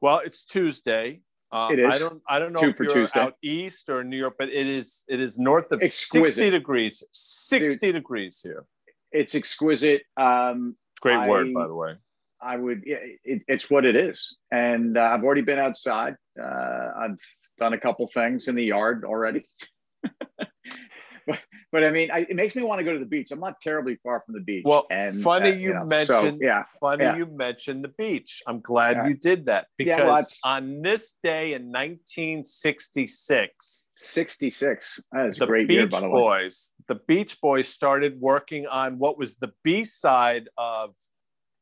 [0.00, 1.20] Well, it's Tuesday.
[1.50, 1.94] Uh, It is.
[1.94, 2.22] I don't.
[2.28, 3.20] I don't know Two if you're Tuesday.
[3.20, 5.04] out east or New York, but it is.
[5.08, 6.28] It is north of Exquisite.
[6.36, 7.02] sixty degrees.
[7.12, 8.64] Sixty degrees here.
[9.12, 10.02] It's exquisite.
[10.18, 11.94] Um, Great word, by the way.
[12.42, 12.82] I would.
[12.84, 16.16] yeah, It, it's what it is, and uh, I've already been outside.
[16.40, 17.16] Uh, I've
[17.58, 19.46] done a couple things in the yard already.
[21.72, 23.30] But, I mean, I, it makes me want to go to the beach.
[23.30, 24.62] I'm not terribly far from the beach.
[24.64, 26.40] Well, and, funny uh, you, know, so, mentioned.
[26.42, 27.16] yeah, funny yeah.
[27.16, 28.42] you mentioned the beach.
[28.46, 29.08] I'm glad Yeah.
[29.08, 35.00] you did that Yeah, because well, on this day in 1966, 66.
[35.12, 36.20] That is a the great Beach year, by the way.
[36.20, 40.94] Boys, the Beach Boys started working on what was the B side of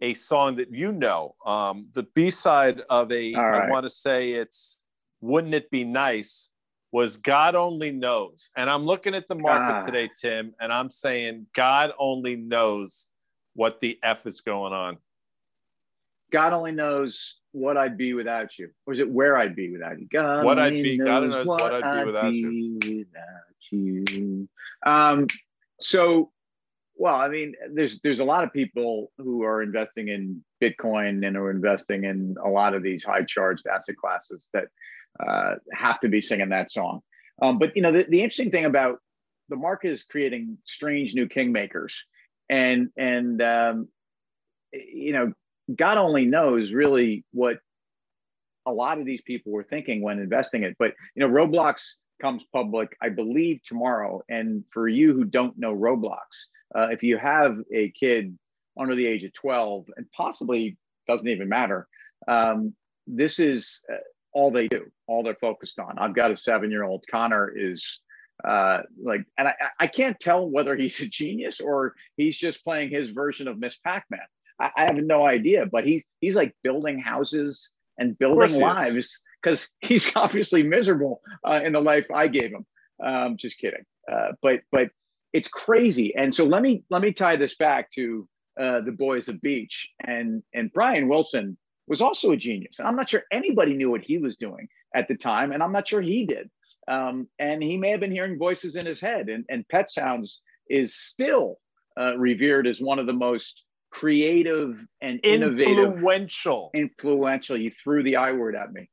[0.00, 1.34] a song that you know.
[1.44, 4.78] Um, the B side of a, I want to say it's
[5.20, 6.50] "Wouldn't It Be Nice."
[6.92, 9.80] Was God only knows, and I'm looking at the market Ah.
[9.86, 13.06] today, Tim, and I'm saying God only knows
[13.54, 14.98] what the f is going on.
[16.32, 18.70] God only knows what I'd be without you.
[18.86, 20.06] Or is it where I'd be without you?
[20.10, 22.78] God What I'd only be- God knows what I'd be without you.
[22.84, 24.48] without you.
[24.84, 25.26] Um,
[25.80, 26.32] so,
[27.00, 31.34] well, I mean, there's there's a lot of people who are investing in Bitcoin and
[31.34, 34.66] are investing in a lot of these high charged asset classes that
[35.18, 37.00] uh, have to be singing that song.
[37.40, 38.98] Um, but you know, the, the interesting thing about
[39.48, 41.94] the market is creating strange new kingmakers,
[42.50, 43.88] and and um,
[44.70, 45.32] you know,
[45.74, 47.60] God only knows really what
[48.66, 50.76] a lot of these people were thinking when investing it.
[50.78, 54.20] But you know, Roblox comes public, I believe, tomorrow.
[54.28, 56.18] And for you who don't know Roblox,
[56.74, 58.36] uh, if you have a kid
[58.78, 60.76] under the age of 12, and possibly
[61.08, 61.88] doesn't even matter,
[62.28, 62.74] um,
[63.06, 63.96] this is uh,
[64.32, 65.98] all they do, all they're focused on.
[65.98, 67.04] I've got a seven-year-old.
[67.10, 67.84] Connor is
[68.44, 72.90] uh, like, and I, I can't tell whether he's a genius or he's just playing
[72.90, 74.20] his version of Miss Pac-Man.
[74.60, 79.68] I, I have no idea, but he he's like building houses and building lives because
[79.80, 82.66] he's obviously miserable uh, in the life I gave him.
[83.04, 83.84] Um, just kidding.
[84.10, 84.88] Uh, but but
[85.32, 86.14] it's crazy.
[86.16, 88.28] And so let me let me tie this back to
[88.60, 92.78] uh, the boys of Beach and and Brian Wilson was also a genius.
[92.78, 95.72] And I'm not sure anybody knew what he was doing at the time, and I'm
[95.72, 96.48] not sure he did.
[96.88, 99.28] Um, and he may have been hearing voices in his head.
[99.28, 101.58] And, and Pet Sounds is still
[102.00, 106.70] uh, revered as one of the most creative and innovative Influential.
[106.74, 107.56] influential.
[107.56, 108.88] You threw the I word at me.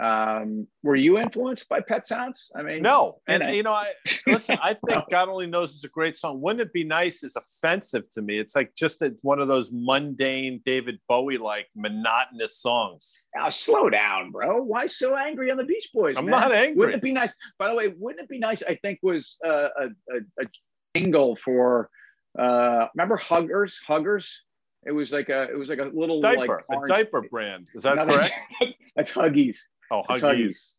[0.00, 2.50] Um, were you influenced by Pet Sounds?
[2.56, 3.92] I mean, No, and you know, I
[4.26, 4.58] listen.
[4.62, 6.40] I think God only knows is a great song.
[6.40, 7.22] Wouldn't it be nice?
[7.22, 8.38] Is offensive to me.
[8.38, 13.26] It's like just a, one of those mundane David Bowie like monotonous songs.
[13.34, 14.62] Now, slow down, bro.
[14.62, 16.16] Why so angry on the Beach Boys?
[16.16, 16.32] I'm man?
[16.32, 16.78] not angry.
[16.78, 17.32] Wouldn't it be nice?
[17.58, 18.62] By the way, wouldn't it be nice?
[18.62, 19.84] I think was uh, a,
[20.14, 20.46] a, a
[20.96, 21.90] jingle for
[22.38, 23.78] uh, remember Huggers.
[23.86, 24.44] Huggers.
[24.86, 27.66] It was like a it was like a little like diaper, a diaper brand.
[27.74, 28.32] Is that correct?
[28.96, 29.58] That's Huggies.
[29.90, 30.74] Oh, Huggies.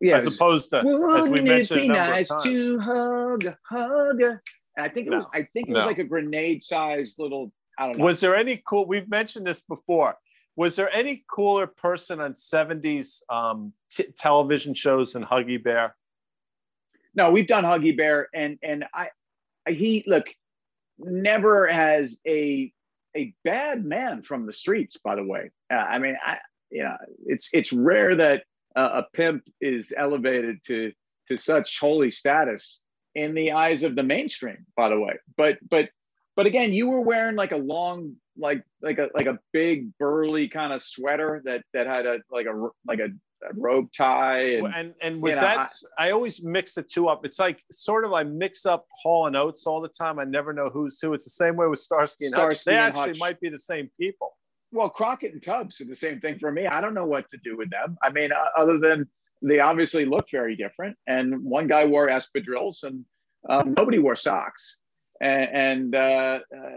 [0.00, 0.16] Yeah.
[0.16, 0.78] As opposed to,
[1.16, 2.44] as we mentioned it be nice of times.
[2.44, 4.20] to hug, hug?
[4.22, 4.38] And
[4.78, 5.26] I think it was.
[5.34, 5.86] I think it was No.
[5.86, 7.52] like a grenade-sized little.
[7.78, 8.04] I don't know.
[8.04, 8.86] Was there any cool?
[8.86, 10.16] We've mentioned this before.
[10.56, 15.94] Was there any cooler person on '70s um, t- television shows than Huggy Bear?
[17.14, 19.10] No, we've done Huggy Bear, and and I,
[19.68, 20.24] he look
[20.98, 22.72] never has a
[23.14, 24.96] a bad man from the streets.
[24.96, 26.38] By the way, uh, I mean, I
[26.76, 28.42] yeah, it's it's rare that
[28.76, 30.92] uh, a pimp is elevated to
[31.28, 32.80] to such holy status
[33.14, 34.66] in the eyes of the mainstream.
[34.76, 35.88] By the way, but but
[36.36, 40.48] but again, you were wearing like a long like like a like a big burly
[40.48, 44.66] kind of sweater that that had a like a like a, a robe tie and
[44.74, 47.24] and and was you know, that I, always mix the two up.
[47.24, 50.18] It's like sort of I mix up Hall and Oates all the time.
[50.18, 51.14] I never know who's who.
[51.14, 52.64] It's the same way with Starsky and Hutch.
[52.64, 53.20] They and actually Hutch.
[53.20, 54.36] might be the same people.
[54.76, 56.66] Well, Crockett and Tubbs are the same thing for me.
[56.66, 57.96] I don't know what to do with them.
[58.02, 59.08] I mean, uh, other than
[59.40, 60.98] they obviously look very different.
[61.06, 63.02] And one guy wore espadrilles, and
[63.48, 64.78] um, nobody wore socks.
[65.22, 66.68] And, and uh, uh,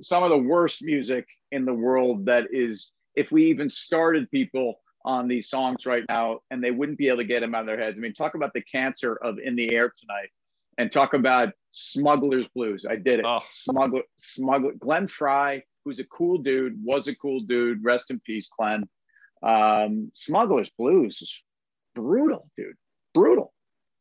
[0.00, 4.80] some of the worst music in the world that is, if we even started people
[5.04, 7.66] on these songs right now, and they wouldn't be able to get them out of
[7.66, 7.98] their heads.
[7.98, 10.30] I mean, talk about the cancer of "In the Air Tonight,"
[10.78, 13.24] and talk about "Smuggler's Blues." I did it.
[13.26, 13.40] Oh.
[13.52, 14.72] Smuggler, smuggler.
[14.78, 17.84] Glenn Frey, who's a cool dude, was a cool dude.
[17.84, 18.88] Rest in peace, Glenn.
[19.42, 21.32] Um, Smuggler's Blues is
[21.94, 22.76] brutal, dude.
[23.12, 23.52] Brutal.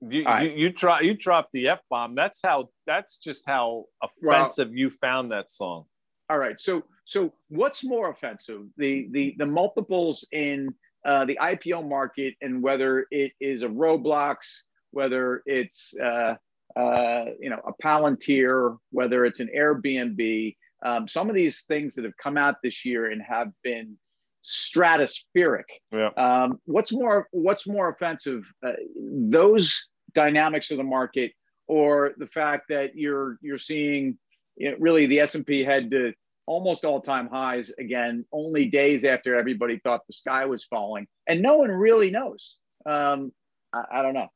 [0.00, 2.14] You you, you drop you dropped the f bomb.
[2.14, 2.70] That's how.
[2.86, 5.84] That's just how offensive you found that song.
[6.28, 6.58] All right.
[6.58, 8.62] So so what's more offensive?
[8.76, 10.74] The the the multiples in
[11.04, 14.62] uh, the IPO market and whether it is a Roblox,
[14.92, 16.34] whether it's uh,
[16.76, 20.56] uh, you know a Palantir, whether it's an Airbnb.
[20.84, 23.96] Um, some of these things that have come out this year and have been
[24.44, 25.64] stratospheric.
[25.92, 26.10] Yeah.
[26.16, 31.32] Um, what's more what's more offensive, uh, those dynamics of the market,
[31.68, 34.18] or the fact that you're you're seeing
[34.56, 36.12] you know, really the S and P head to
[36.46, 41.40] almost all time highs again, only days after everybody thought the sky was falling, and
[41.40, 42.56] no one really knows.
[42.84, 43.32] Um,
[43.72, 44.28] I, I don't know.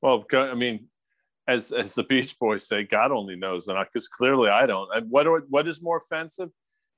[0.00, 0.88] Well, I mean,
[1.52, 4.88] as as the Beach Boys say, God only knows, and because clearly I don't.
[4.94, 6.50] And what are, what is more offensive?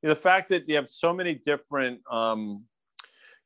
[0.09, 2.65] the fact that you have so many different um,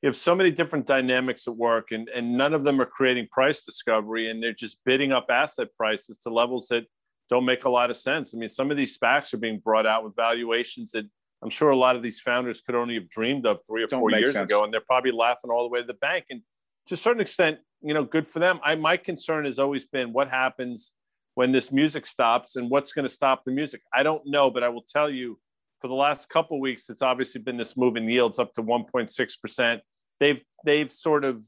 [0.02, 3.28] you have so many different dynamics at work, and and none of them are creating
[3.30, 6.84] price discovery, and they're just bidding up asset prices to levels that
[7.30, 8.34] don't make a lot of sense.
[8.34, 11.04] I mean, some of these SPACs are being brought out with valuations that
[11.42, 14.00] I'm sure a lot of these founders could only have dreamed of three or don't
[14.00, 14.44] four years sense.
[14.44, 16.24] ago, and they're probably laughing all the way to the bank.
[16.30, 16.42] And
[16.86, 18.58] to a certain extent, you know, good for them.
[18.64, 20.92] I my concern has always been what happens
[21.38, 23.80] when this music stops and what's going to stop the music.
[23.94, 25.38] I don't know, but I will tell you
[25.80, 29.80] for the last couple weeks, it's obviously been this move in yields up to 1.6%.
[30.18, 31.44] They've they've sort of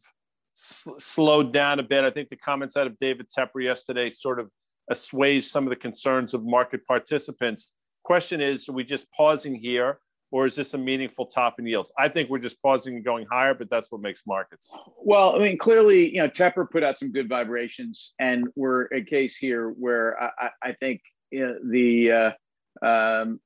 [0.54, 2.04] sl- slowed down a bit.
[2.04, 4.48] I think the comments out of David Tepper yesterday sort of
[4.88, 7.72] assuaged some of the concerns of market participants.
[8.04, 9.98] Question is, are we just pausing here,
[10.30, 11.92] or is this a meaningful top in yields?
[11.98, 14.76] I think we're just pausing and going higher, but that's what makes markets.
[14.98, 19.02] Well, I mean, clearly, you know, Tepper put out some good vibrations, and we're a
[19.02, 21.00] case here where I, I think
[21.30, 22.34] you know, the
[22.82, 23.40] uh, um,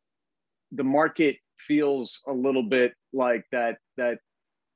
[0.73, 1.37] the market
[1.67, 4.19] feels a little bit like that that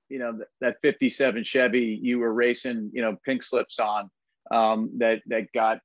[0.09, 4.09] you know that 57 Chevy you were racing you know pink slips on
[4.51, 5.81] um, that that got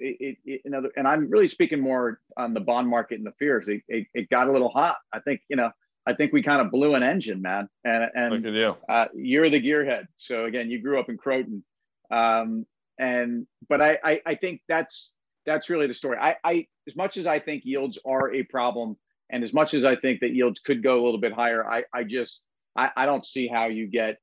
[0.00, 3.32] it, it, you know and I'm really speaking more on the bond market and the
[3.38, 3.68] fears.
[3.68, 4.96] It, it, it got a little hot.
[5.12, 5.70] I think you know
[6.06, 7.68] I think we kind of blew an engine man.
[7.84, 8.76] And and you.
[8.88, 10.06] Uh, you're the gearhead.
[10.16, 11.64] So again you grew up in Croton.
[12.10, 12.66] Um,
[12.98, 15.14] and but I, I I think that's
[15.46, 16.18] that's really the story.
[16.20, 18.96] I I as much as I think yields are a problem
[19.30, 21.84] and as much as I think that yields could go a little bit higher, I,
[21.92, 22.44] I just
[22.76, 24.18] I, I don't see how you get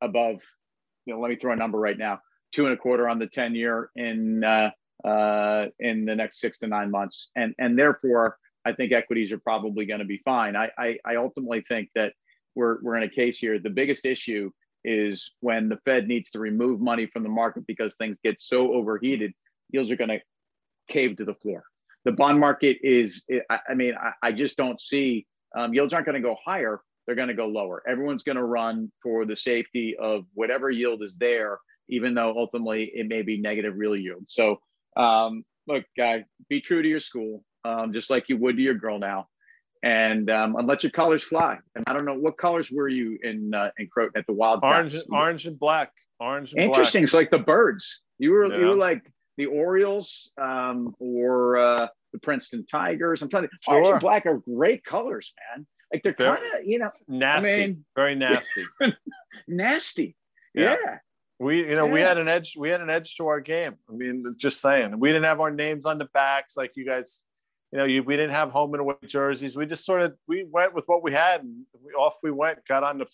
[0.00, 0.40] above.
[1.06, 2.20] You know, let me throw a number right now:
[2.54, 4.70] two and a quarter on the ten year in uh,
[5.04, 9.38] uh, in the next six to nine months, and and therefore I think equities are
[9.38, 10.56] probably going to be fine.
[10.56, 12.12] I, I I ultimately think that
[12.54, 13.58] we're we're in a case here.
[13.58, 14.50] The biggest issue
[14.84, 18.72] is when the Fed needs to remove money from the market because things get so
[18.72, 19.32] overheated,
[19.70, 20.20] yields are going to
[20.88, 21.64] cave to the floor
[22.04, 25.26] the bond market is, I mean, I, just don't see
[25.56, 26.80] um, yields aren't going to go higher.
[27.06, 27.82] They're going to go lower.
[27.86, 31.58] Everyone's going to run for the safety of whatever yield is there,
[31.88, 34.24] even though ultimately it may be negative real yield.
[34.28, 34.60] So,
[34.96, 38.74] um, look, guy, be true to your school, um, just like you would to your
[38.74, 39.28] girl now,
[39.82, 41.58] and um, and let your colors fly.
[41.74, 44.60] And I don't know what colors were you in uh, in Croton at the Wild
[44.62, 46.52] orange, orange and black, orange.
[46.52, 46.68] And black.
[46.68, 47.00] Interesting.
[47.00, 47.04] Black.
[47.04, 48.02] It's like the birds.
[48.18, 48.58] You were yeah.
[48.58, 49.02] you were like
[49.36, 53.22] the Orioles um, or uh, the Princeton Tigers.
[53.22, 53.50] I'm trying to.
[53.62, 53.76] Sure.
[53.76, 55.66] Orange and black are great colors, man.
[55.92, 58.64] Like they're kind of you know nasty, I mean, very nasty,
[59.48, 60.16] nasty.
[60.54, 60.76] Yeah.
[60.84, 60.98] yeah.
[61.40, 61.92] We, you know, yeah.
[61.92, 62.54] we had an edge.
[62.56, 63.76] We had an edge to our game.
[63.88, 67.22] I mean, just saying, we didn't have our names on the backs like you guys.
[67.72, 69.56] You know, you, we didn't have home and away jerseys.
[69.56, 72.58] We just sort of we went with what we had, and we, off we went.
[72.66, 73.06] Got on the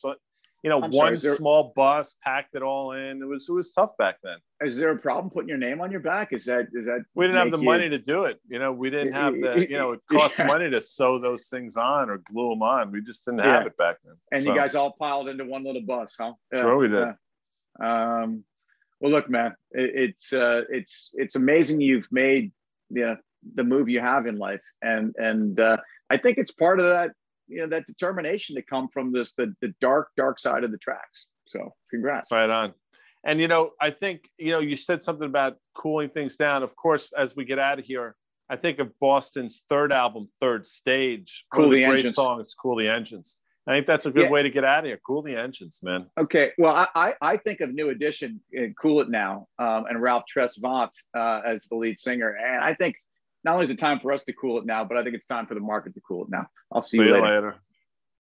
[0.66, 3.22] you know, I'm one sorry, small bus packed it all in.
[3.22, 4.38] It was it was tough back then.
[4.60, 6.32] Is there a problem putting your name on your back?
[6.32, 7.64] Is that is that we didn't have the you...
[7.64, 8.40] money to do it.
[8.48, 10.46] You know, we didn't have the you know it costs yeah.
[10.46, 12.90] money to sew those things on or glue them on.
[12.90, 14.14] We just didn't have it back then.
[14.32, 14.50] And so.
[14.50, 16.32] you guys all piled into one little bus, huh?
[16.52, 16.58] Yeah.
[16.58, 17.14] Sure, we did.
[17.82, 18.44] Um,
[19.00, 22.52] well, look, man, it, it's uh, it's it's amazing you've made
[22.90, 23.18] the
[23.54, 25.76] the move you have in life, and and uh,
[26.10, 27.10] I think it's part of that
[27.48, 30.78] you know that determination to come from this the, the dark dark side of the
[30.78, 31.26] tracks.
[31.46, 32.30] So congrats.
[32.30, 32.74] Right on.
[33.24, 36.62] And you know i think you know you said something about cooling things down.
[36.62, 38.16] Of course as we get out of here
[38.48, 41.44] i think of boston's third album third stage.
[41.52, 42.14] Cool the, the great engines.
[42.14, 44.30] songs cool the engines I think that's a good yeah.
[44.30, 45.00] way to get out of here.
[45.04, 46.06] Cool the engines, man.
[46.16, 46.52] Okay.
[46.56, 50.90] Well, I, I think of New Edition, uh, Cool It Now, um, and Ralph Tresvant
[51.16, 52.30] uh, as the lead singer.
[52.30, 52.94] And I think
[53.42, 55.26] not only is it time for us to cool it now, but I think it's
[55.26, 56.46] time for the market to cool it now.
[56.72, 57.22] I'll see, see you later.
[57.22, 57.56] later.